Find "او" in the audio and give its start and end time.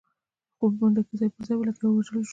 1.85-1.91